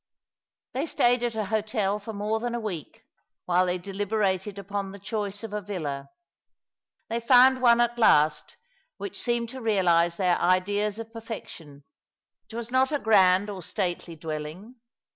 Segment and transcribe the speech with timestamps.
[0.73, 3.05] They stayed at a hotel for more than a week,
[3.45, 6.09] while they deliberated upon the choice of a villa.
[7.07, 8.57] They found one at last,
[8.97, 11.83] which seemed to realize their ideas of perfection.
[12.49, 14.77] It was not a grand or stately dwelling.